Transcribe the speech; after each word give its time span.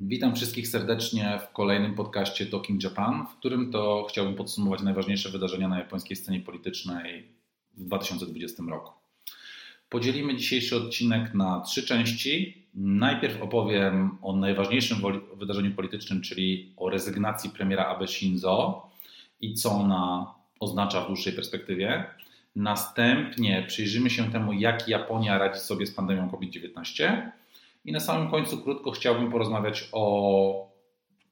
Witam 0.00 0.34
wszystkich 0.34 0.68
serdecznie 0.68 1.40
w 1.48 1.52
kolejnym 1.52 1.94
podcaście 1.94 2.46
Talking 2.46 2.82
Japan, 2.82 3.26
w 3.26 3.38
którym 3.38 3.72
to 3.72 4.06
chciałbym 4.10 4.34
podsumować 4.34 4.82
najważniejsze 4.82 5.30
wydarzenia 5.30 5.68
na 5.68 5.78
japońskiej 5.78 6.16
scenie 6.16 6.40
politycznej 6.40 7.28
w 7.76 7.84
2020 7.84 8.62
roku. 8.68 8.92
Podzielimy 9.88 10.36
dzisiejszy 10.36 10.76
odcinek 10.76 11.34
na 11.34 11.60
trzy 11.60 11.86
części. 11.86 12.62
Najpierw 12.74 13.42
opowiem 13.42 14.18
o 14.22 14.36
najważniejszym 14.36 14.98
wydarzeniu 15.36 15.74
politycznym, 15.74 16.20
czyli 16.20 16.72
o 16.76 16.90
rezygnacji 16.90 17.50
premiera 17.50 17.86
Abe 17.86 18.08
Shinzo 18.08 18.90
i 19.40 19.54
co 19.54 19.70
ona 19.70 20.34
oznacza 20.60 21.00
w 21.00 21.06
dłuższej 21.06 21.32
perspektywie. 21.32 22.04
Następnie 22.56 23.64
przyjrzymy 23.68 24.10
się 24.10 24.32
temu, 24.32 24.52
jak 24.52 24.88
Japonia 24.88 25.38
radzi 25.38 25.60
sobie 25.60 25.86
z 25.86 25.94
pandemią 25.94 26.30
COVID-19. 26.30 27.30
I 27.84 27.92
na 27.92 28.00
samym 28.00 28.30
końcu 28.30 28.58
krótko 28.58 28.90
chciałbym 28.90 29.30
porozmawiać 29.30 29.88
o 29.92 30.68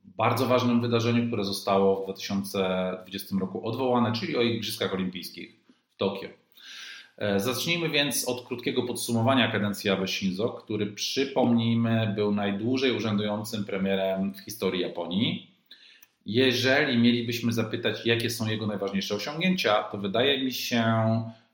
bardzo 0.05 0.47
ważnym 0.47 0.81
wydarzeniu, 0.81 1.27
które 1.27 1.45
zostało 1.45 2.01
w 2.01 2.05
2020 2.05 3.37
roku 3.41 3.69
odwołane, 3.69 4.13
czyli 4.13 4.37
o 4.37 4.43
Igrzyskach 4.43 4.95
Olimpijskich 4.95 5.57
w 5.95 5.97
Tokio. 5.97 6.29
E, 7.19 7.41
zacznijmy 7.41 7.89
więc 7.89 8.29
od 8.29 8.47
krótkiego 8.47 8.83
podsumowania 8.83 9.53
kadencji 9.53 9.91
Abe 9.91 10.09
Shinzo, 10.09 10.49
który 10.49 10.87
przypomnijmy 10.87 12.13
był 12.17 12.35
najdłużej 12.35 12.97
urzędującym 12.97 13.65
premierem 13.65 14.35
w 14.35 14.41
historii 14.41 14.83
Japonii. 14.83 15.51
Jeżeli 16.27 16.99
mielibyśmy 16.99 17.53
zapytać, 17.53 18.07
jakie 18.07 18.31
są 18.31 18.49
jego 18.49 18.67
najważniejsze 18.67 19.15
osiągnięcia, 19.15 19.83
to 19.83 19.99
wydaje 19.99 20.45
mi 20.45 20.53
się, 20.53 20.85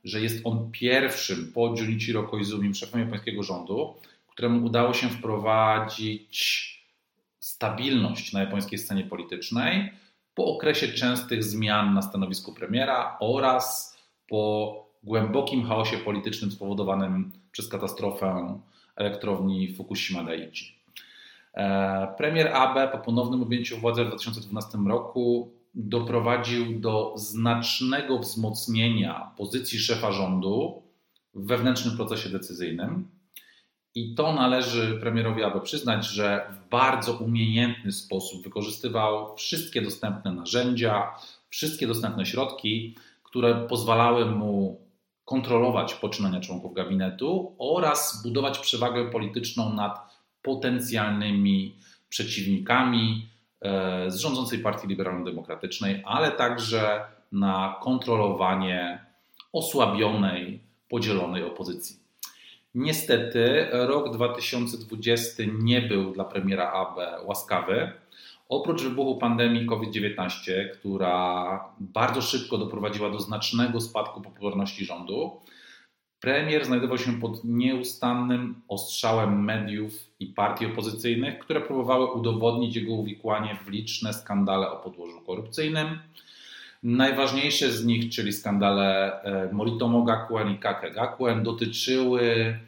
że 0.05 0.20
jest 0.20 0.41
on 0.45 0.70
pierwszym 0.72 1.52
po 1.55 1.74
Junichiro 1.78 2.22
Koizumi, 2.22 2.74
szefem 2.74 3.00
japońskiego 3.00 3.42
rządu, 3.42 3.95
któremu 4.32 4.66
udało 4.66 4.95
się 4.95 5.09
wprowadzić 5.09 6.62
stabilność 7.38 8.32
na 8.32 8.41
japońskiej 8.41 8.78
scenie 8.78 9.05
politycznej 9.05 9.92
po 10.34 10.45
okresie 10.45 10.88
częstych 10.88 11.44
zmian 11.44 11.94
na 11.94 12.02
stanowisku 12.02 12.52
premiera 12.52 13.16
oraz 13.20 13.97
po 14.28 14.74
głębokim 15.02 15.64
chaosie 15.64 15.98
politycznym 15.98 16.50
spowodowanym 16.50 17.33
przez 17.52 17.69
katastrofę 17.69 18.58
elektrowni 18.97 19.74
Fukushima 19.74 20.24
Daiichi. 20.24 20.83
E, 21.55 22.14
premier 22.17 22.48
Abe 22.48 22.89
po 22.89 22.98
ponownym 22.98 23.42
objęciu 23.42 23.78
władzy 23.78 24.05
w 24.05 24.08
2012 24.08 24.78
roku 24.86 25.50
doprowadził 25.74 26.80
do 26.80 27.12
znacznego 27.17 28.19
wzmocnienia 28.19 29.30
pozycji 29.36 29.78
szefa 29.78 30.12
rządu 30.12 30.83
w 31.34 31.46
wewnętrznym 31.46 31.96
procesie 31.96 32.30
decyzyjnym. 32.30 33.08
I 33.95 34.15
to 34.15 34.33
należy 34.33 34.98
premierowi 35.01 35.43
Abe 35.43 35.61
przyznać, 35.61 36.07
że 36.07 36.47
w 36.51 36.69
bardzo 36.69 37.12
umiejętny 37.12 37.93
sposób 37.93 38.45
wykorzystywał 38.45 39.37
wszystkie 39.37 39.83
dostępne 39.83 40.33
narzędzia, 40.33 41.11
wszystkie 41.48 41.87
dostępne 41.87 42.27
środki, 42.27 42.97
które 43.25 43.55
pozwalały 43.55 44.27
mu 44.27 44.81
kontrolować 45.25 45.95
poczynania 45.95 46.41
członków 46.41 46.75
gabinetu 46.75 47.55
oraz 47.59 48.23
budować 48.23 48.59
przewagę 48.59 49.11
polityczną 49.11 49.75
nad 49.75 50.17
potencjalnymi 50.43 51.77
przeciwnikami 52.09 53.29
e, 53.61 54.11
z 54.11 54.17
rządzącej 54.17 54.59
partii 54.59 54.89
liberalno-demokratycznej, 54.89 56.03
ale 56.05 56.33
także 56.33 57.01
na 57.33 57.77
kontrolowanie 57.83 59.07
osłabionej, 59.53 60.61
podzielonej 60.89 61.45
opozycji. 61.45 62.02
Niestety 62.75 63.67
rok 63.73 64.12
2020 64.12 65.42
nie 65.62 65.83
był 65.83 66.12
dla 66.12 66.25
premiera 66.25 66.73
Abe 66.73 67.19
łaskawy. 67.25 67.92
Oprócz 68.48 68.83
wybuchu 68.83 69.17
pandemii 69.17 69.67
COVID-19, 69.67 70.53
która 70.73 71.64
bardzo 71.81 72.23
szybko 72.23 72.59
doprowadziła 72.59 73.11
do 73.11 73.20
znacznego 73.20 73.81
spadku 73.81 74.20
popularności 74.20 74.84
rządu, 74.84 75.41
premier 76.20 76.64
znajdował 76.64 76.98
się 76.98 77.20
pod 77.20 77.45
nieustannym 77.45 78.63
ostrzałem 78.69 79.45
mediów 79.45 79.92
i 80.20 80.27
partii 80.27 80.67
opozycyjnych, 80.67 81.39
które 81.39 81.61
próbowały 81.61 82.13
udowodnić 82.13 82.77
jego 82.77 82.92
uwikłanie 82.92 83.58
w 83.67 83.69
liczne 83.69 84.14
skandale 84.14 84.70
o 84.70 84.77
podłożu 84.77 85.20
korupcyjnym. 85.20 85.98
Najważniejsze 86.83 87.73
z 87.73 87.85
nich, 87.85 88.13
czyli 88.13 88.33
skandale 88.33 89.20
e, 89.23 89.52
Moritomo 89.52 90.02
Gakuen 90.02 90.51
i 90.51 90.58
Kake 90.58 90.91
Gakuen, 90.91 91.42
dotyczyły 91.42 92.58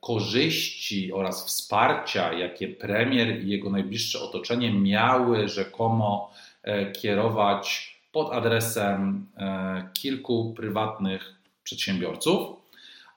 korzyści 0.00 1.12
oraz 1.12 1.46
wsparcia, 1.46 2.32
jakie 2.32 2.68
premier 2.68 3.44
i 3.44 3.50
jego 3.50 3.70
najbliższe 3.70 4.20
otoczenie 4.20 4.72
miały 4.72 5.48
rzekomo 5.48 6.30
e, 6.62 6.92
kierować 6.92 7.96
pod 8.12 8.32
adresem 8.32 9.26
kilku 9.92 10.54
prywatnych 10.56 11.34
przedsiębiorców. 11.64 12.60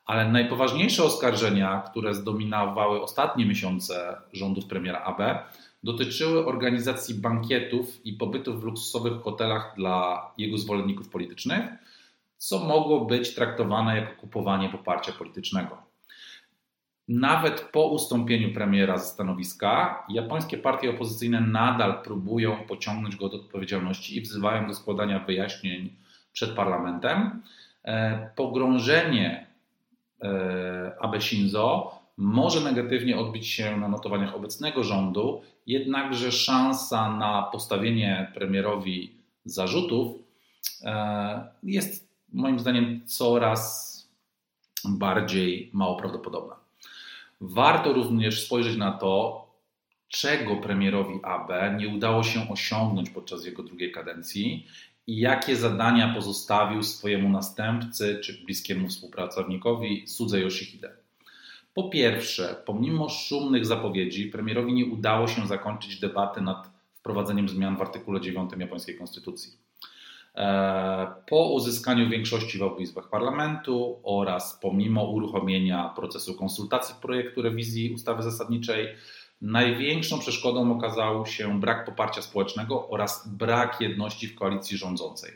Ale 0.06 0.32
najpoważniejsze 0.32 1.04
oskarżenia, 1.04 1.84
które 1.92 2.14
zdominowały 2.14 3.02
ostatnie 3.02 3.46
miesiące 3.46 4.16
rządów 4.34 4.66
premiera 4.66 5.04
AB, 5.04 5.20
dotyczyły 5.84 6.46
organizacji 6.46 7.16
bankietów 7.16 8.06
i 8.06 8.14
pobytów 8.14 8.62
w 8.62 8.64
luksusowych 8.64 9.22
hotelach 9.22 9.74
dla 9.78 10.32
jego 10.38 10.58
zwolenników 10.58 11.10
politycznych, 11.10 11.64
co 12.44 12.60
mogło 12.60 13.06
być 13.06 13.36
traktowane 13.36 13.98
jako 13.98 14.22
kupowanie 14.22 14.70
poparcia 14.70 15.12
politycznego. 15.12 15.78
Nawet 17.08 17.62
po 17.62 17.88
ustąpieniu 17.88 18.54
premiera 18.54 18.98
ze 18.98 19.06
stanowiska, 19.06 20.06
japońskie 20.10 20.58
partie 20.58 20.90
opozycyjne 20.90 21.42
nadal 21.42 22.04
próbują 22.04 22.58
pociągnąć 22.68 23.16
go 23.16 23.30
do 23.30 23.38
odpowiedzialności 23.38 24.18
i 24.18 24.22
wzywają 24.22 24.68
do 24.68 24.74
składania 24.74 25.20
wyjaśnień 25.20 25.96
przed 26.34 26.52
parlamentem. 26.52 27.42
E, 27.84 28.30
pogrążenie 28.36 29.48
e, 30.22 30.92
Abe 31.00 31.22
Shinzo 31.22 32.00
może 32.18 32.62
negatywnie 32.62 33.18
odbić 33.18 33.48
się 33.48 33.78
na 33.78 33.88
notowaniach 33.88 34.36
obecnego 34.36 34.84
rządu, 34.84 35.42
jednakże 35.68 36.32
szansa 36.32 37.18
na 37.18 37.44
postawienie 37.52 38.32
premierowi 38.34 39.16
zarzutów 39.46 40.16
e, 40.84 41.48
jest 41.64 42.13
moim 42.34 42.60
zdaniem 42.60 43.02
coraz 43.06 43.94
bardziej 44.86 45.70
mało 45.74 45.96
prawdopodobna. 45.96 46.56
Warto 47.42 47.94
również 47.94 48.46
spojrzeć 48.46 48.78
na 48.78 48.92
to, 48.92 49.44
czego 50.08 50.56
premierowi 50.56 51.20
AB 51.24 51.50
nie 51.78 51.90
udało 51.90 52.24
się 52.24 52.50
osiągnąć 52.50 53.10
podczas 53.10 53.46
jego 53.46 53.64
drugiej 53.64 53.92
kadencji 53.92 54.68
i 55.08 55.18
jakie 55.18 55.56
zadania 55.56 56.14
pozostawił 56.14 56.84
swojemu 56.84 57.30
następcy 57.30 58.20
czy 58.24 58.46
bliskiemu 58.46 58.88
współpracownikowi 58.88 60.08
Sudze 60.08 60.40
Yoshihide. 60.40 60.92
Po 61.74 61.90
pierwsze, 61.90 62.62
pomimo 62.66 63.10
szumnych 63.10 63.66
zapowiedzi, 63.66 64.26
premierowi 64.26 64.74
nie 64.74 64.86
udało 64.86 65.28
się 65.28 65.48
zakończyć 65.48 66.00
debaty 66.00 66.42
nad 66.42 66.72
wprowadzeniem 66.96 67.50
zmian 67.50 67.78
w 67.78 67.82
artykule 67.82 68.22
9 68.22 68.52
japońskiej 68.58 68.98
konstytucji. 68.98 69.63
E, 70.36 71.08
po 71.30 71.50
uzyskaniu 71.50 72.10
większości 72.10 72.58
w 72.58 72.64
obu 72.64 72.80
izbach 72.80 73.10
parlamentu 73.10 74.00
oraz 74.04 74.60
pomimo 74.62 75.04
uruchomienia 75.04 75.94
procesu 75.96 76.34
konsultacji 76.34 76.96
projektu 77.02 77.42
rewizji 77.42 77.94
ustawy 77.94 78.24
zasadniczej, 78.24 78.88
największą 79.42 80.20
przeszkodą 80.20 80.78
okazał 80.78 81.26
się 81.26 81.60
brak 81.60 81.86
poparcia 81.86 82.22
społecznego 82.22 82.90
oraz 82.90 83.28
brak 83.28 83.82
jedności 83.82 84.28
w 84.28 84.36
koalicji 84.36 84.78
rządzącej. 84.78 85.32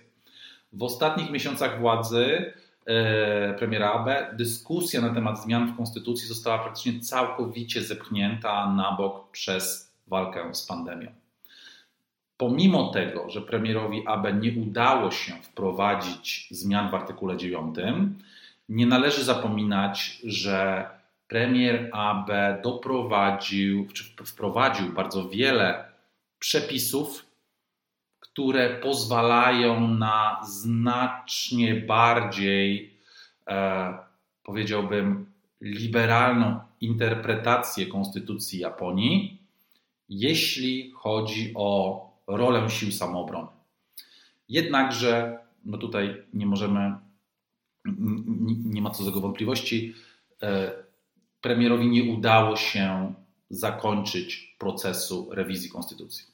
W 0.73 0.83
ostatnich 0.83 1.31
miesiącach 1.31 1.79
władzy 1.79 2.53
E, 2.87 3.53
premiera 3.53 3.91
Abe, 3.91 4.33
dyskusja 4.33 5.01
na 5.01 5.13
temat 5.13 5.43
zmian 5.43 5.73
w 5.73 5.77
konstytucji 5.77 6.27
została 6.27 6.59
praktycznie 6.59 6.99
całkowicie 6.99 7.81
zepchnięta 7.81 8.73
na 8.73 8.95
bok 8.97 9.31
przez 9.31 9.93
walkę 10.07 10.53
z 10.53 10.65
pandemią. 10.65 11.11
Pomimo 12.37 12.89
tego, 12.89 13.29
że 13.29 13.41
premierowi 13.41 14.07
Abe 14.07 14.33
nie 14.33 14.61
udało 14.61 15.11
się 15.11 15.33
wprowadzić 15.41 16.47
zmian 16.51 16.89
w 16.91 16.95
artykule 16.95 17.37
9, 17.37 17.75
nie 18.69 18.85
należy 18.85 19.23
zapominać, 19.23 20.21
że 20.23 20.89
premier 21.27 21.89
Abe 21.93 22.59
doprowadził, 22.63 23.87
czy 23.93 24.03
wprowadził 24.25 24.93
bardzo 24.93 25.29
wiele 25.29 25.85
przepisów, 26.39 27.25
które 28.19 28.69
pozwalają 28.69 29.87
na 29.87 30.39
znacznie 30.43 31.75
bardziej, 31.75 32.93
e, 33.47 33.97
powiedziałbym, 34.43 35.25
liberalną 35.61 36.59
interpretację 36.81 37.85
konstytucji 37.85 38.59
Japonii, 38.59 39.37
jeśli 40.09 40.91
chodzi 40.91 41.51
o 41.55 42.06
rolę 42.27 42.69
sił 42.69 42.91
samoobrony. 42.91 43.47
Jednakże, 44.49 45.39
no 45.65 45.77
tutaj 45.77 46.23
nie 46.33 46.45
możemy, 46.45 46.95
nie 48.65 48.81
ma 48.81 48.89
co 48.89 49.03
do 49.03 49.09
tego 49.09 49.21
wątpliwości, 49.21 49.93
e, 50.43 50.71
premierowi 51.41 51.87
nie 51.87 52.13
udało 52.13 52.55
się 52.55 53.13
zakończyć 53.49 54.55
procesu 54.59 55.29
rewizji 55.31 55.69
konstytucji. 55.69 56.25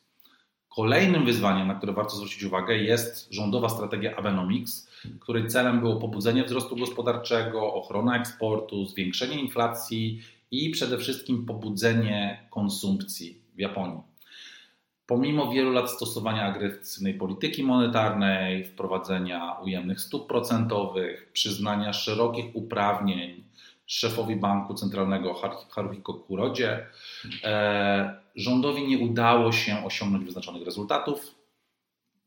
Kolejnym 0.75 1.25
wyzwaniem, 1.25 1.67
na 1.67 1.75
które 1.75 1.93
warto 1.93 2.15
zwrócić 2.15 2.43
uwagę, 2.43 2.77
jest 2.77 3.27
rządowa 3.33 3.69
strategia 3.69 4.15
Abenomics, 4.15 4.89
której 5.19 5.47
celem 5.47 5.79
było 5.79 5.95
pobudzenie 5.95 6.43
wzrostu 6.43 6.75
gospodarczego, 6.75 7.73
ochrona 7.73 8.17
eksportu, 8.17 8.85
zwiększenie 8.85 9.41
inflacji 9.41 10.21
i 10.51 10.69
przede 10.69 10.97
wszystkim 10.97 11.45
pobudzenie 11.45 12.47
konsumpcji 12.49 13.41
w 13.55 13.59
Japonii. 13.59 14.12
Pomimo 15.05 15.51
wielu 15.51 15.71
lat 15.71 15.91
stosowania 15.91 16.43
agresywnej 16.43 17.13
polityki 17.13 17.63
monetarnej, 17.63 18.65
wprowadzenia 18.65 19.57
ujemnych 19.63 20.01
stóp 20.01 20.27
procentowych, 20.27 21.31
przyznania 21.33 21.93
szerokich 21.93 22.45
uprawnień 22.55 23.43
szefowi 23.85 24.35
Banku 24.35 24.73
Centralnego 24.73 25.33
Haruhiko 25.69 26.13
Kurodzie, 26.13 26.85
e, 27.43 28.15
rządowi 28.35 28.87
nie 28.87 28.97
udało 28.97 29.51
się 29.51 29.85
osiągnąć 29.85 30.25
wyznaczonych 30.25 30.65
rezultatów. 30.65 31.35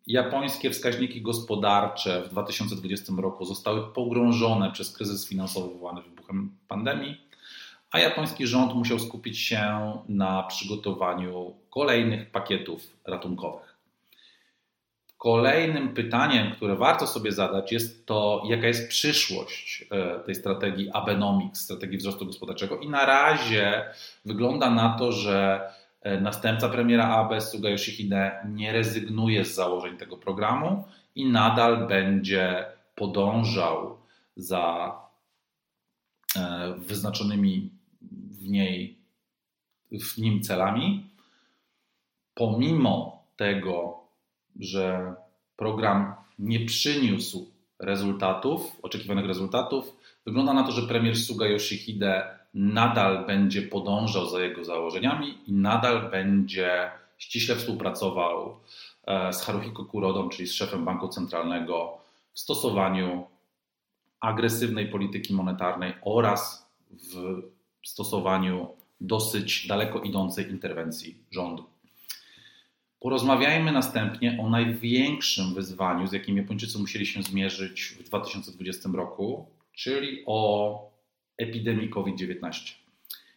Japońskie 0.07 0.71
wskaźniki 0.71 1.23
gospodarcze 1.23 2.23
w 2.23 2.29
2020 2.29 3.13
roku 3.19 3.45
zostały 3.45 3.93
pogrążone 3.93 4.73
przez 4.73 4.93
kryzys 4.97 5.29
finansowy 5.29 5.69
wywołany 5.69 6.03
wybuchem 6.03 6.57
pandemii, 6.69 7.26
a 7.91 7.99
japoński 7.99 8.47
rząd 8.47 8.75
musiał 8.75 8.99
skupić 8.99 9.39
się 9.39 9.93
na 10.09 10.43
przygotowaniu 10.43 11.55
kolejnych 11.71 12.31
pakietów 12.31 12.83
ratunkowych. 13.05 13.77
Kolejnym 15.19 15.95
pytaniem, 15.95 16.53
które 16.53 16.77
warto 16.77 17.07
sobie 17.07 17.33
zadać, 17.33 17.73
jest 17.73 18.07
to, 18.07 18.43
jaka 18.49 18.67
jest 18.67 18.89
przyszłość 18.89 19.85
e, 19.91 20.21
tej 20.21 20.35
strategii 20.35 20.91
Abenomics, 20.93 21.61
strategii 21.61 21.99
wzrostu 21.99 22.27
gospodarczego. 22.27 22.79
I 22.79 22.89
na 22.89 23.07
razie 23.07 23.85
wygląda 24.25 24.71
na 24.71 24.99
to, 24.99 25.13
że 25.13 25.61
e, 26.03 26.21
następca 26.21 26.69
premiera 26.69 27.09
Abe, 27.09 27.41
Suga 27.41 27.71
Yoshihide, 27.71 28.33
nie 28.49 28.73
rezygnuje 28.73 29.45
z 29.45 29.55
założeń 29.55 29.97
tego 29.97 30.17
programu 30.17 30.85
i 31.15 31.27
nadal 31.27 31.87
będzie 31.87 32.65
podążał 32.95 33.99
za 34.37 34.95
e, 36.37 36.75
wyznaczonymi 36.79 37.76
w 38.47 38.49
niej 38.49 38.99
w 39.93 40.19
nim 40.19 40.43
celami. 40.43 41.11
Pomimo 42.35 43.25
tego, 43.37 44.01
że 44.61 45.15
program 45.57 46.15
nie 46.39 46.67
przyniósł 46.67 47.51
rezultatów, 47.79 48.77
oczekiwanych 48.83 49.27
rezultatów, 49.27 49.97
wygląda 50.27 50.53
na 50.53 50.63
to, 50.63 50.73
że 50.73 50.89
premier 50.89 51.17
Suga 51.17 51.47
Yoshihide 51.47 52.39
nadal 52.55 53.27
będzie 53.27 53.63
podążał 53.63 54.27
za 54.27 54.41
jego 54.41 54.65
założeniami 54.65 55.39
i 55.47 55.53
nadal 55.53 56.11
będzie 56.11 56.91
ściśle 57.19 57.57
współpracował 57.57 58.57
e, 59.07 59.33
z 59.33 59.43
Haruhiko 59.43 59.85
Kurodą, 59.85 60.29
czyli 60.29 60.49
z 60.49 60.53
szefem 60.53 60.85
Banku 60.85 61.09
Centralnego 61.09 61.99
w 62.33 62.41
stosowaniu 62.41 63.27
agresywnej 64.21 64.89
polityki 64.89 65.35
monetarnej 65.35 65.95
oraz 66.03 66.71
w 66.91 67.43
stosowaniu 67.89 68.69
dosyć 69.01 69.67
daleko 69.67 70.01
idącej 70.01 70.51
interwencji 70.51 71.19
rządu. 71.31 71.65
Porozmawiajmy 73.01 73.73
następnie 73.73 74.39
o 74.43 74.51
największym 74.51 75.55
wyzwaniu, 75.55 76.07
z 76.07 76.13
jakim 76.13 76.37
Japończycy 76.37 76.79
musieli 76.79 77.07
się 77.07 77.23
zmierzyć 77.23 77.83
w 77.83 78.03
2020 78.03 78.89
roku, 78.95 79.47
czyli 79.73 80.23
o 80.27 80.91
epidemii 81.39 81.89
COVID-19. 81.89 82.73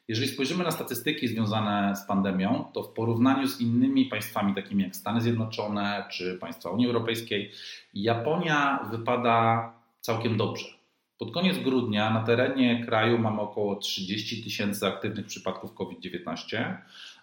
Jeżeli 0.08 0.28
spojrzymy 0.28 0.64
na 0.64 0.72
statystyki 0.72 1.28
związane 1.28 1.96
z 1.96 2.06
pandemią, 2.06 2.66
to 2.74 2.84
w 2.84 2.94
porównaniu 2.94 3.48
z 3.48 3.62
innymi 3.62 4.06
państwami, 4.06 4.56
takimi 4.56 4.84
jak 4.84 4.96
Stany 4.96 5.22
Zjednoczone 5.22 6.06
czy 6.12 6.38
państwa 6.38 6.70
Unii 6.70 6.88
Europejskiej, 6.88 7.52
Japonia 7.94 8.88
wypada 8.92 9.74
całkiem 10.02 10.38
dobrze. 10.38 10.79
Pod 11.20 11.32
koniec 11.32 11.58
grudnia 11.58 12.10
na 12.10 12.24
terenie 12.24 12.86
kraju 12.86 13.18
mamy 13.18 13.42
około 13.42 13.76
30 13.76 14.44
tysięcy 14.44 14.88
aktywnych 14.88 15.26
przypadków 15.26 15.74
COVID-19, 15.74 16.78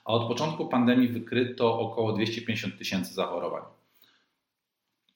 a 0.04 0.12
od 0.12 0.28
początku 0.28 0.69
pandemii 0.69 1.08
wykryto 1.08 1.81
około 1.81 2.12
250 2.12 2.78
tysięcy 2.78 3.14
zachorowań. 3.14 3.62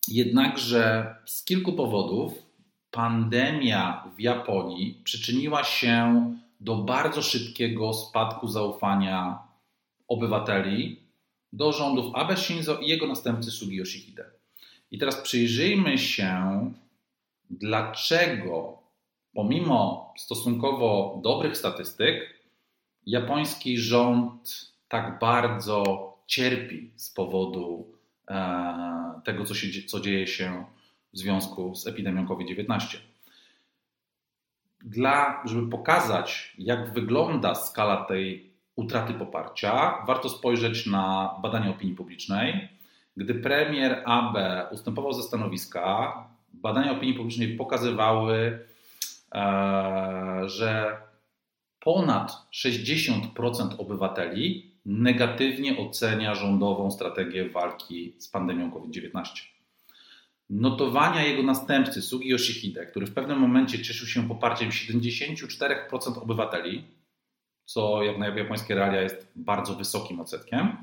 Jednakże 0.08 1.14
z 1.24 1.44
kilku 1.44 1.72
powodów 1.72 2.32
pandemia 2.90 4.04
w 4.16 4.20
Japonii 4.20 5.00
przyczyniła 5.04 5.64
się 5.64 6.24
do 6.60 6.76
bardzo 6.76 7.22
szybkiego 7.22 7.92
spadku 7.92 8.48
zaufania 8.48 9.38
obywateli 10.08 11.00
do 11.52 11.72
rządów 11.72 12.14
Abe 12.14 12.36
Shinzo 12.36 12.78
i 12.78 12.88
jego 12.88 13.06
następcy 13.06 13.50
Sugi 13.50 13.76
Yoshihide. 13.76 14.24
I 14.90 14.98
teraz 14.98 15.16
przyjrzyjmy 15.16 15.98
się, 15.98 16.34
dlaczego 17.50 18.78
pomimo 19.34 20.14
stosunkowo 20.16 21.20
dobrych 21.22 21.56
statystyk, 21.56 22.40
japoński 23.06 23.78
rząd 23.78 24.72
tak 24.88 25.18
bardzo 25.18 26.10
cierpi 26.26 26.90
z 26.96 27.10
powodu 27.10 27.92
e, 28.28 29.20
tego, 29.24 29.44
co, 29.44 29.54
się, 29.54 29.82
co 29.88 30.00
dzieje 30.00 30.26
się 30.26 30.64
w 31.12 31.18
związku 31.18 31.74
z 31.74 31.86
epidemią 31.86 32.26
COVID-19. 32.26 32.96
Dla, 34.82 35.42
żeby 35.44 35.70
pokazać, 35.70 36.54
jak 36.58 36.92
wygląda 36.92 37.54
skala 37.54 38.04
tej 38.04 38.50
utraty 38.76 39.14
poparcia, 39.14 40.04
warto 40.06 40.28
spojrzeć 40.28 40.86
na 40.86 41.34
badania 41.42 41.70
opinii 41.70 41.94
publicznej. 41.94 42.68
Gdy 43.16 43.34
premier 43.34 44.02
Abe 44.06 44.68
ustępował 44.72 45.12
ze 45.12 45.22
stanowiska, 45.22 46.14
badania 46.52 46.92
opinii 46.92 47.14
publicznej 47.14 47.56
pokazywały, 47.56 48.58
e, 49.34 50.42
że 50.46 50.96
ponad 51.80 52.46
60% 52.52 53.74
obywateli 53.78 54.70
negatywnie 54.86 55.78
ocenia 55.78 56.34
rządową 56.34 56.90
strategię 56.90 57.48
walki 57.48 58.14
z 58.18 58.28
pandemią 58.28 58.70
COVID-19. 58.70 59.22
Notowania 60.50 61.22
jego 61.22 61.42
następcy, 61.42 62.02
Sugi 62.02 62.28
Yoshihide, 62.28 62.86
który 62.86 63.06
w 63.06 63.14
pewnym 63.14 63.38
momencie 63.38 63.82
cieszył 63.82 64.08
się 64.08 64.28
poparciem 64.28 64.70
74% 64.70 66.18
obywateli, 66.22 66.84
co 67.64 68.02
jak 68.02 68.18
na 68.18 68.28
japońskie 68.28 68.74
realia 68.74 69.02
jest 69.02 69.32
bardzo 69.36 69.74
wysokim 69.74 70.20
odsetkiem, 70.20 70.76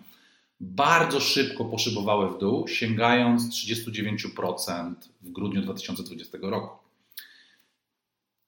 bardzo 0.60 1.20
szybko 1.20 1.66
poszybowały 1.66 2.30
w 2.30 2.38
dół, 2.38 2.68
sięgając 2.68 3.50
39% 3.50 4.94
w 5.22 5.32
grudniu 5.32 5.62
2020 5.62 6.38
roku. 6.42 6.78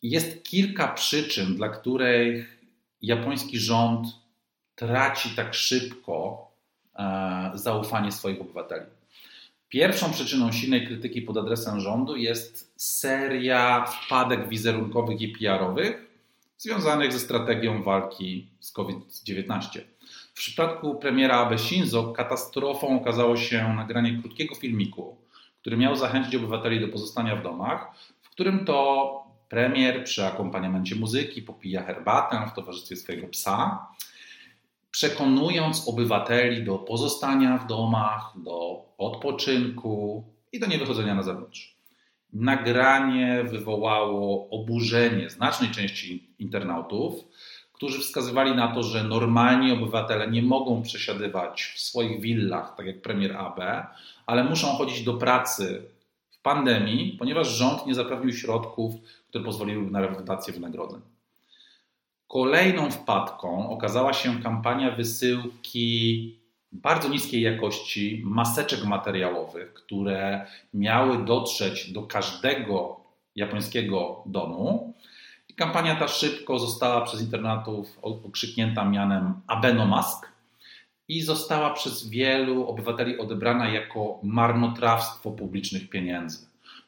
Jest 0.01 0.43
kilka 0.43 0.87
przyczyn, 0.87 1.55
dla 1.55 1.69
których 1.69 2.65
japoński 3.01 3.59
rząd 3.59 4.07
traci 4.75 5.29
tak 5.29 5.53
szybko 5.53 6.47
e, 6.95 7.51
zaufanie 7.53 8.11
swoich 8.11 8.41
obywateli. 8.41 8.85
Pierwszą 9.69 10.11
przyczyną 10.11 10.51
silnej 10.51 10.87
krytyki 10.87 11.21
pod 11.21 11.37
adresem 11.37 11.79
rządu 11.79 12.15
jest 12.15 12.73
seria 12.77 13.85
wpadek 13.85 14.49
wizerunkowych 14.49 15.21
i 15.21 15.27
PR-owych 15.27 16.09
związanych 16.57 17.13
ze 17.13 17.19
strategią 17.19 17.83
walki 17.83 18.47
z 18.59 18.71
COVID-19. 18.71 19.79
W 20.39 20.41
przypadku 20.41 20.95
premiera 20.95 21.37
Abe 21.37 21.57
Shinzo 21.57 22.03
katastrofą 22.03 23.01
okazało 23.01 23.37
się 23.37 23.73
nagranie 23.73 24.19
krótkiego 24.21 24.55
filmiku, 24.55 25.17
który 25.61 25.77
miał 25.77 25.95
zachęcić 25.95 26.35
obywateli 26.35 26.79
do 26.79 26.87
pozostania 26.87 27.35
w 27.35 27.43
domach, 27.43 27.87
w 28.21 28.29
którym 28.29 28.65
to 28.65 29.23
premier 29.49 30.03
przy 30.03 30.25
akompaniamencie 30.25 30.95
muzyki 30.95 31.41
popija 31.41 31.83
herbatę 31.83 32.49
w 32.51 32.55
towarzystwie 32.55 32.95
swojego 32.95 33.27
psa 33.27 33.87
przekonując 34.91 35.87
obywateli 35.87 36.63
do 36.63 36.77
pozostania 36.77 37.57
w 37.57 37.67
domach, 37.67 38.33
do 38.35 38.85
odpoczynku 38.97 40.23
i 40.51 40.59
do 40.59 40.67
niewychodzenia 40.67 41.15
na 41.15 41.23
zewnątrz. 41.23 41.75
Nagranie 42.33 43.43
wywołało 43.43 44.49
oburzenie 44.49 45.29
znacznej 45.29 45.71
części 45.71 46.29
internautów, 46.39 47.13
którzy 47.79 47.99
wskazywali 47.99 48.55
na 48.55 48.67
to, 48.67 48.83
że 48.83 49.03
normalni 49.03 49.71
obywatele 49.71 50.31
nie 50.31 50.41
mogą 50.41 50.81
przesiadywać 50.81 51.73
w 51.75 51.79
swoich 51.79 52.21
willach, 52.21 52.75
tak 52.77 52.85
jak 52.85 53.01
premier 53.01 53.37
AB, 53.37 53.59
ale 54.25 54.43
muszą 54.43 54.67
chodzić 54.67 55.03
do 55.03 55.13
pracy 55.13 55.83
w 56.31 56.41
pandemii, 56.41 57.15
ponieważ 57.19 57.47
rząd 57.47 57.85
nie 57.85 57.95
zapewnił 57.95 58.33
środków, 58.33 58.95
które 59.29 59.43
pozwoliłyby 59.43 59.91
na 59.91 60.01
refundację 60.01 60.53
wynagrodzeń. 60.53 61.01
Kolejną 62.27 62.91
wpadką 62.91 63.69
okazała 63.69 64.13
się 64.13 64.41
kampania 64.41 64.91
wysyłki 64.91 66.35
bardzo 66.71 67.09
niskiej 67.09 67.41
jakości 67.41 68.21
maseczek 68.25 68.85
materiałowych, 68.85 69.73
które 69.73 70.45
miały 70.73 71.25
dotrzeć 71.25 71.91
do 71.91 72.03
każdego 72.03 72.99
japońskiego 73.35 74.23
domu. 74.25 74.93
Kampania 75.59 75.95
ta 75.95 76.07
szybko 76.07 76.59
została 76.59 77.01
przez 77.01 77.21
internatów 77.21 77.99
okrzyknięta 78.01 78.85
mianem 78.85 79.33
Abenomask 79.47 80.31
i 81.07 81.21
została 81.21 81.69
przez 81.73 82.09
wielu 82.09 82.67
obywateli 82.67 83.17
odebrana 83.17 83.69
jako 83.69 84.19
marnotrawstwo 84.23 85.31
publicznych 85.31 85.89
pieniędzy. 85.89 86.47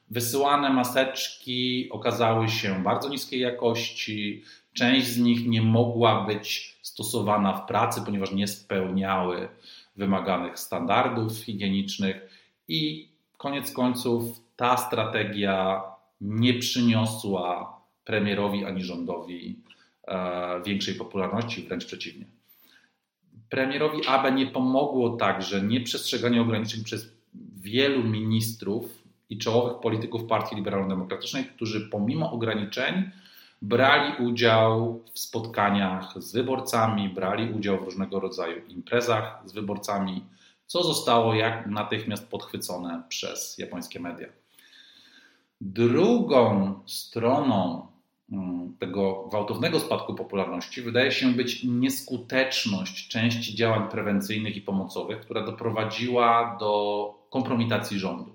Wysyłane 0.09 0.69
maseczki 0.69 1.89
okazały 1.89 2.49
się 2.49 2.83
bardzo 2.83 3.09
niskiej 3.09 3.39
jakości, 3.39 4.43
część 4.73 5.07
z 5.07 5.17
nich 5.17 5.47
nie 5.47 5.61
mogła 5.61 6.25
być 6.25 6.75
stosowana 6.81 7.53
w 7.53 7.65
pracy, 7.65 8.01
ponieważ 8.05 8.31
nie 8.31 8.47
spełniały 8.47 9.49
wymaganych 9.95 10.59
standardów 10.59 11.37
higienicznych 11.37 12.29
i 12.67 13.09
koniec 13.37 13.71
końców 13.71 14.41
ta 14.55 14.77
strategia 14.77 15.83
nie 16.21 16.53
przyniosła 16.53 17.80
premierowi 18.11 18.65
ani 18.65 18.83
rządowi 18.83 19.59
e, 20.07 20.61
większej 20.65 20.95
popularności, 20.95 21.63
wręcz 21.63 21.85
przeciwnie. 21.85 22.25
Premierowi 23.49 24.07
Abe 24.07 24.31
nie 24.31 24.47
pomogło 24.47 25.17
także 25.17 25.61
nieprzestrzeganie 25.61 26.41
ograniczeń 26.41 26.83
przez 26.83 27.13
wielu 27.55 28.03
ministrów 28.03 29.03
i 29.29 29.37
czołowych 29.37 29.79
polityków 29.79 30.25
Partii 30.25 30.55
Liberalno-Demokratycznej, 30.55 31.45
którzy 31.45 31.89
pomimo 31.89 32.31
ograniczeń 32.31 33.11
brali 33.61 34.25
udział 34.25 35.03
w 35.13 35.19
spotkaniach 35.19 36.13
z 36.17 36.33
wyborcami, 36.33 37.09
brali 37.09 37.53
udział 37.53 37.79
w 37.79 37.83
różnego 37.83 38.19
rodzaju 38.19 38.67
imprezach 38.67 39.41
z 39.45 39.51
wyborcami, 39.51 40.25
co 40.67 40.83
zostało 40.83 41.33
jak 41.33 41.67
natychmiast 41.67 42.29
podchwycone 42.29 43.03
przez 43.09 43.57
japońskie 43.57 43.99
media. 43.99 44.27
Drugą 45.61 46.73
stroną 46.85 47.90
tego 48.79 49.25
gwałtownego 49.29 49.79
spadku 49.79 50.15
popularności 50.15 50.81
wydaje 50.81 51.11
się 51.11 51.31
być 51.31 51.63
nieskuteczność 51.63 53.07
części 53.07 53.55
działań 53.55 53.89
prewencyjnych 53.89 54.55
i 54.55 54.61
pomocowych, 54.61 55.19
która 55.19 55.45
doprowadziła 55.45 56.57
do 56.59 57.13
kompromitacji 57.29 57.99
rządu. 57.99 58.31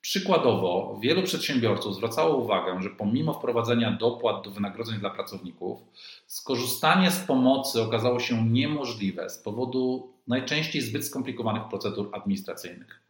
Przykładowo, 0.00 0.98
wielu 1.02 1.22
przedsiębiorców 1.22 1.94
zwracało 1.94 2.36
uwagę, 2.36 2.82
że 2.82 2.90
pomimo 2.90 3.34
wprowadzenia 3.34 3.92
dopłat 3.92 4.44
do 4.44 4.50
wynagrodzeń 4.50 4.98
dla 4.98 5.10
pracowników, 5.10 5.78
skorzystanie 6.26 7.10
z 7.10 7.20
pomocy 7.20 7.82
okazało 7.82 8.20
się 8.20 8.48
niemożliwe 8.48 9.30
z 9.30 9.38
powodu 9.38 10.12
najczęściej 10.26 10.82
zbyt 10.82 11.06
skomplikowanych 11.06 11.68
procedur 11.68 12.10
administracyjnych. 12.12 13.00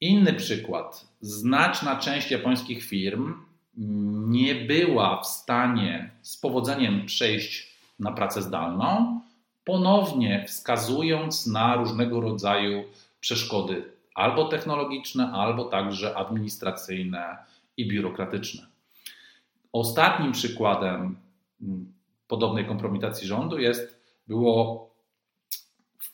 Inny 0.00 0.32
przykład. 0.32 1.06
Znaczna 1.20 1.96
część 1.96 2.30
japońskich 2.30 2.84
firm 2.84 3.47
nie 4.28 4.54
była 4.54 5.20
w 5.20 5.26
stanie 5.26 6.10
z 6.22 6.36
powodzeniem 6.36 7.06
przejść 7.06 7.78
na 7.98 8.12
pracę 8.12 8.42
zdalną, 8.42 9.20
ponownie 9.64 10.44
wskazując 10.48 11.46
na 11.46 11.76
różnego 11.76 12.20
rodzaju 12.20 12.84
przeszkody 13.20 13.92
albo 14.14 14.48
technologiczne, 14.48 15.32
albo 15.32 15.64
także 15.64 16.16
administracyjne 16.16 17.36
i 17.76 17.88
biurokratyczne. 17.88 18.66
Ostatnim 19.72 20.32
przykładem 20.32 21.16
mm, 21.62 21.92
podobnej 22.28 22.66
kompromitacji 22.66 23.26
rządu 23.28 23.58
jest, 23.58 24.00
było 24.26 24.87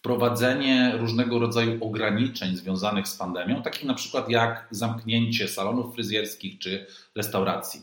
wprowadzenie 0.04 0.92
różnego 0.96 1.38
rodzaju 1.38 1.84
ograniczeń 1.84 2.56
związanych 2.56 3.08
z 3.08 3.16
pandemią, 3.16 3.62
takich 3.62 3.84
na 3.84 3.94
przykład 3.94 4.28
jak 4.28 4.68
zamknięcie 4.70 5.48
salonów 5.48 5.94
fryzjerskich 5.94 6.58
czy 6.58 6.86
restauracji. 7.14 7.82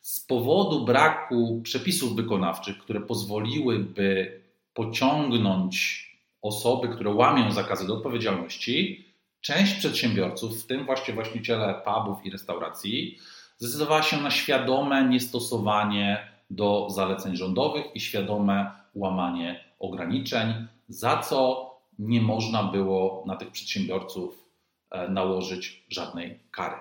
Z 0.00 0.20
powodu 0.20 0.84
braku 0.84 1.60
przepisów 1.62 2.16
wykonawczych, 2.16 2.78
które 2.78 3.00
pozwoliłyby 3.00 4.40
pociągnąć 4.74 6.06
osoby, 6.42 6.88
które 6.88 7.10
łamią 7.10 7.52
zakazy 7.52 7.86
do 7.86 7.94
odpowiedzialności, 7.94 9.04
część 9.40 9.74
przedsiębiorców, 9.74 10.62
w 10.62 10.66
tym 10.66 10.86
właśnie 10.86 11.14
właściciele 11.14 11.82
pubów 11.84 12.26
i 12.26 12.30
restauracji, 12.30 13.18
zdecydowała 13.58 14.02
się 14.02 14.20
na 14.20 14.30
świadome 14.30 15.08
niestosowanie 15.08 16.28
do 16.50 16.86
zaleceń 16.90 17.36
rządowych 17.36 17.84
i 17.94 18.00
świadome 18.00 18.70
łamanie 18.98 19.64
ograniczeń, 19.78 20.66
za 20.88 21.16
co 21.16 21.68
nie 21.98 22.22
można 22.22 22.62
było 22.62 23.24
na 23.26 23.36
tych 23.36 23.50
przedsiębiorców 23.50 24.44
e, 24.90 25.08
nałożyć 25.08 25.84
żadnej 25.88 26.38
kary. 26.50 26.76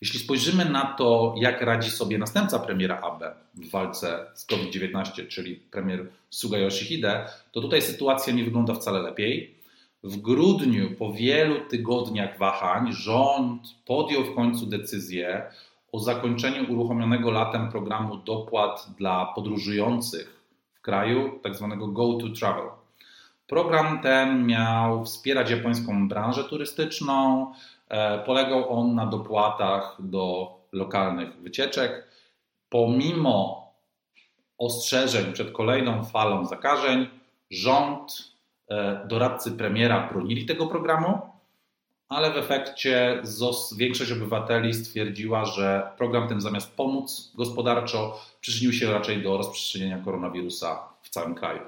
Jeśli 0.00 0.20
spojrzymy 0.20 0.64
na 0.64 0.84
to, 0.86 1.34
jak 1.36 1.62
radzi 1.62 1.90
sobie 1.90 2.18
następca 2.18 2.58
premiera 2.58 3.00
Abe 3.00 3.34
w 3.54 3.70
walce 3.70 4.26
z 4.34 4.46
COVID-19, 4.46 5.28
czyli 5.28 5.56
premier 5.56 6.08
Suga 6.30 6.58
Yoshihide, 6.58 7.28
to 7.52 7.60
tutaj 7.60 7.82
sytuacja 7.82 8.32
nie 8.32 8.44
wygląda 8.44 8.74
wcale 8.74 9.02
lepiej. 9.02 9.54
W 10.04 10.16
grudniu, 10.16 10.96
po 10.98 11.12
wielu 11.12 11.60
tygodniach 11.68 12.38
wahań, 12.38 12.92
rząd 12.92 13.62
podjął 13.86 14.24
w 14.24 14.34
końcu 14.34 14.66
decyzję 14.66 15.42
o 15.92 15.98
zakończeniu 15.98 16.72
uruchomionego 16.72 17.30
latem 17.30 17.70
programu 17.70 18.16
dopłat 18.16 18.86
dla 18.98 19.26
podróżujących 19.26 20.39
w 20.80 20.82
kraju, 20.82 21.40
tak 21.42 21.54
zwanego 21.54 21.86
Go 21.86 22.14
to 22.14 22.28
Travel. 22.40 22.70
Program 23.46 24.00
ten 24.02 24.46
miał 24.46 25.04
wspierać 25.04 25.50
japońską 25.50 26.08
branżę 26.08 26.44
turystyczną. 26.44 27.52
E, 27.88 28.18
polegał 28.18 28.78
on 28.78 28.94
na 28.94 29.06
dopłatach 29.06 29.96
do 29.98 30.54
lokalnych 30.72 31.42
wycieczek. 31.42 32.08
Pomimo 32.68 33.70
ostrzeżeń 34.58 35.32
przed 35.32 35.52
kolejną 35.52 36.04
falą 36.04 36.46
zakażeń, 36.46 37.08
rząd 37.50 38.30
E, 38.70 39.06
doradcy 39.06 39.52
premiera 39.52 40.08
bronili 40.12 40.46
tego 40.46 40.66
programu, 40.66 41.18
ale 42.10 42.32
w 42.32 42.36
efekcie 42.36 43.22
większość 43.76 44.12
obywateli 44.12 44.74
stwierdziła, 44.74 45.44
że 45.44 45.90
program 45.98 46.28
ten 46.28 46.40
zamiast 46.40 46.76
pomóc 46.76 47.32
gospodarczo 47.34 48.20
przyczynił 48.40 48.72
się 48.72 48.92
raczej 48.92 49.22
do 49.22 49.36
rozprzestrzenienia 49.36 49.98
koronawirusa 49.98 50.78
w 51.02 51.08
całym 51.08 51.34
kraju. 51.34 51.60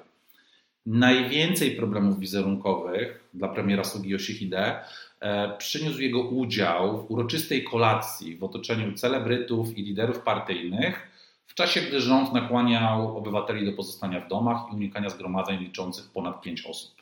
Najwięcej 0.87 1.77
problemów 1.77 2.19
wizerunkowych 2.19 3.29
dla 3.35 3.49
premiera 3.49 3.85
Sugi 3.85 4.11
Yoshihide 4.11 4.85
e, 5.21 5.57
przyniósł 5.59 6.01
jego 6.01 6.23
udział 6.23 6.99
w 6.99 7.11
uroczystej 7.11 7.65
kolacji 7.65 8.37
w 8.37 8.45
otoczeniu 8.45 8.93
celebrytów 8.93 9.79
i 9.79 9.83
liderów 9.83 10.21
partyjnych, 10.21 11.09
w 11.47 11.55
czasie 11.55 11.81
gdy 11.81 12.01
rząd 12.01 12.33
nakłaniał 12.33 13.19
obywateli 13.19 13.67
do 13.67 13.73
pozostania 13.73 14.21
w 14.21 14.29
domach 14.29 14.63
i 14.73 14.77
unikania 14.77 15.11
zgromadzeń 15.11 15.59
liczących 15.59 16.11
ponad 16.11 16.41
5 16.41 16.67
osób. 16.67 17.02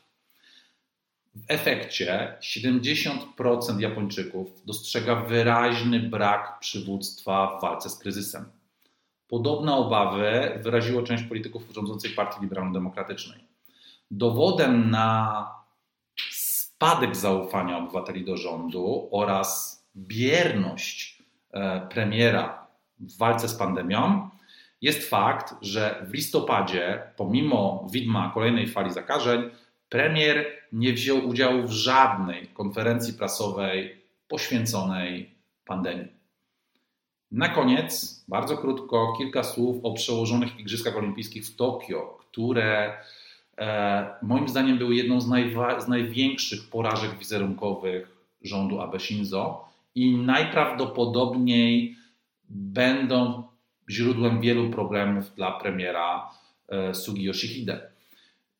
W 1.35 1.43
efekcie 1.47 2.37
70% 2.41 3.79
Japończyków 3.79 4.65
dostrzega 4.65 5.15
wyraźny 5.15 5.99
brak 5.99 6.59
przywództwa 6.59 7.57
w 7.57 7.61
walce 7.61 7.89
z 7.89 7.97
kryzysem. 7.97 8.45
Podobne 9.27 9.75
obawy 9.75 10.59
wyraziło 10.63 11.03
część 11.03 11.23
polityków 11.23 11.63
rządzącej 11.75 12.11
Partii 12.11 12.41
Liberalno-Demokratycznej. 12.41 13.39
Dowodem 14.11 14.89
na 14.89 15.47
spadek 16.31 17.15
zaufania 17.15 17.77
obywateli 17.77 18.25
do 18.25 18.37
rządu 18.37 19.09
oraz 19.11 19.81
bierność 19.95 21.23
e, 21.51 21.87
premiera 21.89 22.67
w 22.99 23.17
walce 23.17 23.47
z 23.47 23.55
pandemią 23.55 24.29
jest 24.81 25.09
fakt, 25.09 25.55
że 25.61 26.05
w 26.09 26.13
listopadzie, 26.13 27.03
pomimo 27.15 27.87
widma 27.91 28.31
kolejnej 28.33 28.67
fali 28.67 28.93
zakażeń, 28.93 29.49
premier 29.91 30.45
nie 30.73 30.93
wziął 30.93 31.27
udziału 31.27 31.67
w 31.67 31.71
żadnej 31.71 32.47
konferencji 32.47 33.13
prasowej 33.13 33.95
poświęconej 34.27 35.29
pandemii. 35.65 36.07
Na 37.31 37.49
koniec, 37.49 38.23
bardzo 38.27 38.57
krótko, 38.57 39.13
kilka 39.17 39.43
słów 39.43 39.85
o 39.85 39.93
przełożonych 39.93 40.59
Igrzyskach 40.59 40.97
Olimpijskich 40.97 41.45
w 41.45 41.55
Tokio, 41.55 42.17
które 42.19 42.93
e, 43.57 44.15
moim 44.21 44.47
zdaniem 44.47 44.77
były 44.77 44.95
jedną 44.95 45.21
z, 45.21 45.27
najwa- 45.27 45.81
z 45.81 45.87
największych 45.87 46.69
porażek 46.69 47.17
wizerunkowych 47.19 48.17
rządu 48.41 48.81
Abe 48.81 48.99
Shinzo 48.99 49.65
i 49.95 50.17
najprawdopodobniej 50.17 51.95
będą 52.49 53.43
źródłem 53.89 54.41
wielu 54.41 54.69
problemów 54.69 55.35
dla 55.35 55.51
premiera 55.51 56.29
e, 56.69 56.93
Sugi 56.93 57.23
Yoshihide. 57.23 57.90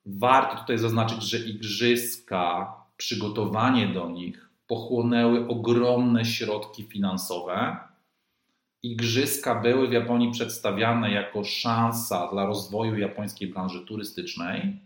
Warto 0.06 0.58
tutaj 0.58 0.78
zaznaczyć, 0.78 1.24
że 1.24 1.38
igrzyska, 1.38 2.74
przygotowanie 2.98 3.88
do 3.88 4.10
nich 4.10 4.50
pochłonęły 4.68 5.48
ogromne 5.48 6.26
środki 6.26 6.84
finansowe. 6.84 7.78
Igrzyska 8.84 9.56
były 9.56 9.88
w 9.88 9.92
Japonii 9.92 10.32
przedstawiane 10.32 11.12
jako 11.12 11.44
szansa 11.44 12.28
dla 12.32 12.46
rozwoju 12.46 12.98
japońskiej 12.98 13.48
branży 13.48 13.86
turystycznej, 13.86 14.80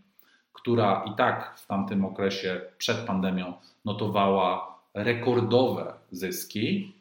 która 0.53 1.03
i 1.07 1.15
tak 1.15 1.59
w 1.59 1.67
tamtym 1.67 2.05
okresie 2.05 2.61
przed 2.77 2.97
pandemią 2.97 3.53
notowała 3.85 4.75
rekordowe 4.93 5.93
zyski 6.11 6.93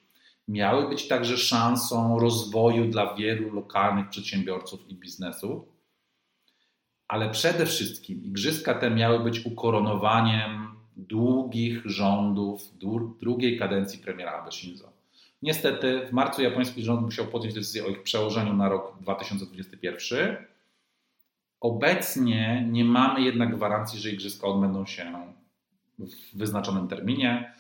miały 0.48 0.88
być 0.88 1.08
także 1.08 1.36
szansą 1.36 2.18
rozwoju 2.18 2.90
dla 2.90 3.14
wielu 3.14 3.54
lokalnych 3.54 4.08
przedsiębiorców 4.08 4.90
i 4.90 4.94
biznesów, 4.94 5.73
ale 7.08 7.30
przede 7.30 7.66
wszystkim 7.66 8.24
igrzyska 8.24 8.74
te 8.74 8.90
miały 8.90 9.20
być 9.20 9.46
ukoronowaniem 9.46 10.74
długich 10.96 11.82
rządów 11.84 12.78
drugiej 13.20 13.58
kadencji 13.58 13.98
premiera 13.98 14.32
Abe 14.32 14.52
Shinzo. 14.52 14.92
Niestety 15.42 16.06
w 16.06 16.12
marcu 16.12 16.42
japoński 16.42 16.82
rząd 16.82 17.02
musiał 17.02 17.26
podjąć 17.26 17.54
decyzję 17.54 17.84
o 17.84 17.88
ich 17.88 18.02
przełożeniu 18.02 18.52
na 18.52 18.68
rok 18.68 18.96
2021. 19.00 20.36
Obecnie 21.60 22.68
nie 22.70 22.84
mamy 22.84 23.22
jednak 23.22 23.56
gwarancji, 23.56 24.00
że 24.00 24.10
igrzyska 24.10 24.46
odbędą 24.46 24.86
się 24.86 25.12
w 25.98 26.36
wyznaczonym 26.38 26.88
terminie. 26.88 27.54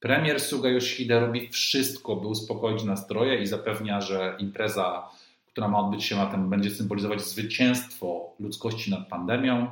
Premier 0.00 0.40
Suga 0.40 0.68
Yoshihide 0.68 1.20
robi 1.20 1.48
wszystko, 1.48 2.16
by 2.16 2.26
uspokoić 2.26 2.84
nastroje 2.84 3.42
i 3.42 3.46
zapewnia, 3.46 4.00
że 4.00 4.36
impreza, 4.38 5.08
która 5.52 5.68
ma 5.68 5.78
odbyć 5.78 6.04
się 6.04 6.16
latem, 6.16 6.50
będzie 6.50 6.70
symbolizować 6.70 7.20
zwycięstwo 7.20 8.34
ludzkości 8.40 8.90
nad 8.90 9.08
pandemią. 9.08 9.70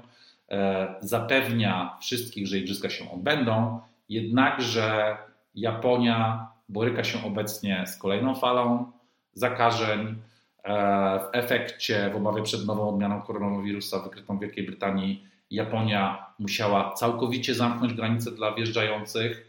E, 0.50 0.94
zapewnia 1.00 1.96
wszystkich, 2.00 2.46
że 2.46 2.58
igrzyska 2.58 2.90
się 2.90 3.12
odbędą, 3.12 3.80
jednakże 4.08 5.16
Japonia 5.54 6.49
boryka 6.68 7.04
się 7.04 7.25
obecnie 7.26 7.84
z 7.87 7.96
kolejną 7.96 8.34
falą 8.34 8.92
zakażeń. 9.32 10.16
E, 10.64 11.18
w 11.18 11.37
efekcie, 11.37 12.10
w 12.12 12.16
obawie 12.16 12.42
przed 12.42 12.66
nową 12.66 12.88
odmianą 12.88 13.22
koronawirusa 13.22 13.99
wykrytą 13.99 14.38
w 14.38 14.40
Wielkiej 14.40 14.66
Brytanii, 14.66 15.26
Japonia 15.50 16.26
musiała 16.38 16.92
całkowicie 16.92 17.54
zamknąć 17.54 17.94
granice 17.94 18.30
dla 18.30 18.54
wjeżdżających. 18.54 19.46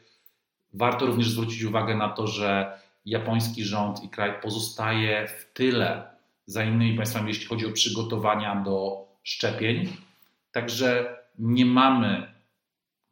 Warto 0.73 1.05
również 1.05 1.29
zwrócić 1.29 1.63
uwagę 1.63 1.95
na 1.95 2.09
to, 2.09 2.27
że 2.27 2.79
japoński 3.05 3.63
rząd 3.63 4.03
i 4.03 4.09
kraj 4.09 4.41
pozostaje 4.41 5.27
w 5.27 5.53
tyle 5.53 6.10
za 6.51 6.63
innymi 6.63 6.97
państwami, 6.97 7.27
jeśli 7.27 7.45
chodzi 7.45 7.65
o 7.65 7.71
przygotowania 7.71 8.55
do 8.55 9.07
szczepień. 9.23 9.89
Także 10.51 11.17
nie 11.39 11.65
mamy 11.65 12.33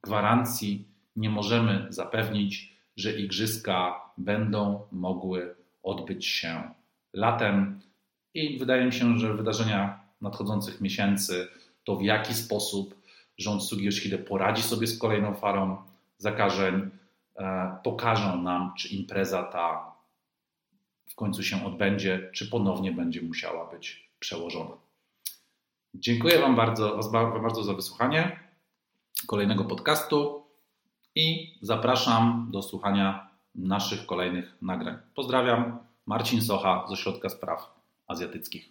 gwarancji, 0.03 0.88
nie 1.15 1.29
możemy 1.29 1.88
zapewnić, 1.89 2.75
że 2.96 3.12
igrzyska 3.12 4.01
będą 4.17 4.81
mogły 4.91 5.55
odbyć 5.84 6.25
się 6.25 6.63
latem. 7.13 7.79
I 8.34 8.60
wydaje 8.60 8.86
mi 8.86 8.93
się, 8.93 9.17
że 9.17 9.34
wydarzenia 9.34 10.00
nadchodzących 10.22 10.81
miesięcy, 10.81 11.48
to 11.84 11.96
w 11.96 12.03
jaki 12.03 12.34
sposób 12.34 12.96
rząd 13.38 13.63
Sugi 13.63 13.86
Yoshihide 13.86 14.17
poradzi 14.17 14.62
sobie 14.63 14.88
z 14.88 15.00
kolejną 15.00 15.34
falą 15.34 15.77
zakażeń, 16.17 16.89
e, 17.36 17.77
pokażą 17.84 18.41
nam, 18.41 18.74
czy 18.77 18.88
impreza 18.88 19.43
ta 19.43 19.99
w 21.10 21.16
końcu 21.16 21.44
się 21.44 21.66
odbędzie, 21.66 22.30
czy 22.34 22.50
ponownie 22.50 22.92
będzie 22.92 23.22
musiała 23.22 23.72
być 23.72 24.10
przełożona. 24.20 24.72
Dziękuję 25.94 26.39
Wam 26.39 26.56
bardzo, 26.56 27.00
bardzo 27.44 27.63
za 27.63 27.74
wysłuchanie 27.74 28.39
kolejnego 29.28 29.66
podcastu 29.66 30.44
i 31.16 31.58
zapraszam 31.62 32.48
do 32.51 32.62
słuchania 32.62 33.30
naszych 33.56 34.06
kolejnych 34.06 34.56
nagrań. 34.62 34.98
Pozdrawiam, 35.16 35.80
Marcin 36.06 36.42
Socha 36.42 36.86
z 36.88 36.92
Ośrodka 36.92 37.30
Spraw 37.30 37.80
Azjatyckich. 38.08 38.68